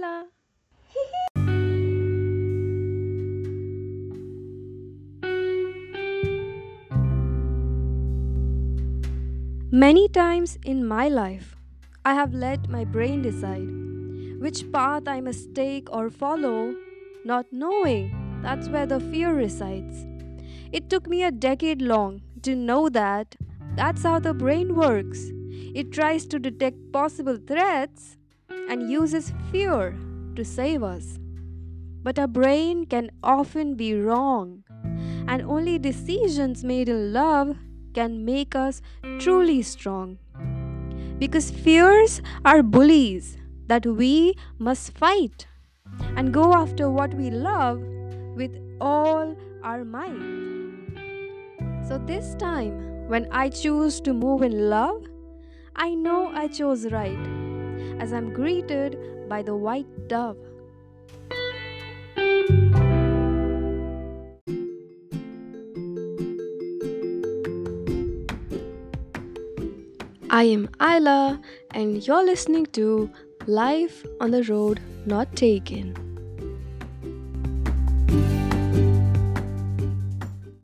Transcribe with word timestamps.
ILA. 0.00 0.26
Many 9.72 10.08
times 10.08 10.58
in 10.64 10.86
my 10.86 11.08
life, 11.08 11.56
I 12.04 12.14
have 12.14 12.34
let 12.34 12.68
my 12.68 12.84
brain 12.84 13.22
decide 13.22 13.68
which 14.40 14.70
path 14.72 15.06
I 15.06 15.20
must 15.20 15.54
take 15.54 15.92
or 15.92 16.10
follow, 16.10 16.74
not 17.24 17.46
knowing 17.52 18.40
that's 18.42 18.68
where 18.68 18.86
the 18.86 19.00
fear 19.00 19.34
resides. 19.34 20.06
It 20.72 20.88
took 20.88 21.08
me 21.08 21.22
a 21.22 21.30
decade 21.30 21.82
long 21.82 22.22
to 22.42 22.56
know 22.56 22.88
that 22.88 23.36
that's 23.76 24.02
how 24.02 24.18
the 24.18 24.34
brain 24.34 24.74
works. 24.74 25.30
It 25.74 25.92
tries 25.92 26.26
to 26.26 26.38
detect 26.38 26.92
possible 26.92 27.36
threats 27.36 28.16
and 28.68 28.90
uses 28.90 29.32
fear 29.50 29.96
to 30.36 30.44
save 30.44 30.82
us. 30.82 31.18
But 32.02 32.18
our 32.18 32.28
brain 32.28 32.86
can 32.86 33.10
often 33.22 33.74
be 33.74 33.94
wrong, 33.94 34.64
and 35.28 35.42
only 35.42 35.78
decisions 35.78 36.64
made 36.64 36.88
in 36.88 37.12
love 37.12 37.56
can 37.94 38.24
make 38.24 38.54
us 38.54 38.80
truly 39.18 39.62
strong. 39.62 40.18
Because 41.18 41.50
fears 41.50 42.22
are 42.44 42.62
bullies 42.62 43.36
that 43.66 43.84
we 43.84 44.34
must 44.58 44.96
fight 44.96 45.46
and 46.16 46.32
go 46.32 46.54
after 46.54 46.88
what 46.88 47.12
we 47.14 47.30
love 47.30 47.82
with 48.34 48.56
all 48.80 49.36
our 49.62 49.84
might. 49.84 50.40
So, 51.86 51.98
this 51.98 52.34
time, 52.36 53.08
when 53.08 53.28
I 53.30 53.48
choose 53.50 54.00
to 54.02 54.14
move 54.14 54.42
in 54.42 54.70
love, 54.70 55.04
I 55.76 55.94
know 55.94 56.30
I 56.32 56.46
chose 56.48 56.86
right 56.86 57.39
as 57.98 58.12
I'm 58.12 58.32
greeted 58.32 58.98
by 59.28 59.42
the 59.42 59.54
white 59.54 60.08
dove. 60.08 60.36
I 70.32 70.44
am 70.44 70.68
ILA, 70.80 71.40
and 71.72 72.06
you're 72.06 72.24
listening 72.24 72.66
to 72.66 73.10
Life 73.46 74.06
on 74.20 74.30
the 74.30 74.44
Road 74.44 74.80
Not 75.04 75.34
Taken. 75.34 76.09